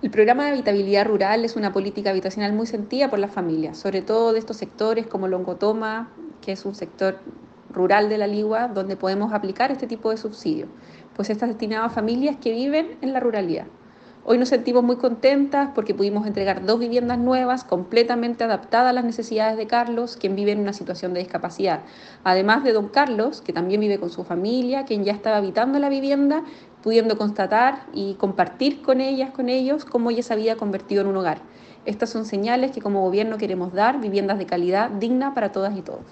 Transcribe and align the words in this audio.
El 0.00 0.12
programa 0.12 0.44
de 0.44 0.50
habitabilidad 0.52 1.06
rural 1.06 1.44
es 1.44 1.56
una 1.56 1.72
política 1.72 2.10
habitacional 2.10 2.52
muy 2.52 2.68
sentida 2.68 3.10
por 3.10 3.18
las 3.18 3.32
familias, 3.32 3.78
sobre 3.78 4.00
todo 4.00 4.32
de 4.32 4.38
estos 4.38 4.56
sectores 4.56 5.08
como 5.08 5.26
Longotoma, 5.26 6.16
que 6.40 6.52
es 6.52 6.64
un 6.64 6.76
sector 6.76 7.24
rural 7.68 8.08
de 8.08 8.18
la 8.18 8.28
Ligua, 8.28 8.68
donde 8.68 8.96
podemos 8.96 9.32
aplicar 9.32 9.72
este 9.72 9.88
tipo 9.88 10.10
de 10.10 10.16
subsidio, 10.16 10.68
pues 11.14 11.30
está 11.30 11.48
destinado 11.48 11.84
a 11.84 11.90
familias 11.90 12.36
que 12.36 12.52
viven 12.52 12.96
en 13.00 13.12
la 13.12 13.18
ruralidad. 13.18 13.72
Hoy 14.30 14.36
nos 14.36 14.50
sentimos 14.50 14.84
muy 14.84 14.96
contentas 14.96 15.70
porque 15.74 15.94
pudimos 15.94 16.26
entregar 16.26 16.66
dos 16.66 16.78
viviendas 16.78 17.16
nuevas 17.16 17.64
completamente 17.64 18.44
adaptadas 18.44 18.90
a 18.90 18.92
las 18.92 19.06
necesidades 19.06 19.56
de 19.56 19.66
Carlos, 19.66 20.18
quien 20.18 20.36
vive 20.36 20.52
en 20.52 20.60
una 20.60 20.74
situación 20.74 21.14
de 21.14 21.20
discapacidad. 21.20 21.80
Además 22.24 22.62
de 22.62 22.74
don 22.74 22.88
Carlos, 22.88 23.40
que 23.40 23.54
también 23.54 23.80
vive 23.80 23.98
con 23.98 24.10
su 24.10 24.24
familia, 24.24 24.84
quien 24.84 25.02
ya 25.02 25.14
estaba 25.14 25.38
habitando 25.38 25.78
la 25.78 25.88
vivienda, 25.88 26.44
pudiendo 26.82 27.16
constatar 27.16 27.86
y 27.94 28.16
compartir 28.16 28.82
con 28.82 29.00
ellas, 29.00 29.30
con 29.30 29.48
ellos, 29.48 29.86
cómo 29.86 30.10
ella 30.10 30.22
se 30.22 30.34
había 30.34 30.56
convertido 30.56 31.00
en 31.00 31.06
un 31.06 31.16
hogar. 31.16 31.40
Estas 31.86 32.10
son 32.10 32.26
señales 32.26 32.72
que 32.72 32.82
como 32.82 33.00
gobierno 33.00 33.38
queremos 33.38 33.72
dar, 33.72 33.98
viviendas 33.98 34.36
de 34.36 34.44
calidad 34.44 34.90
digna 34.90 35.32
para 35.32 35.52
todas 35.52 35.74
y 35.74 35.80
todos. 35.80 36.04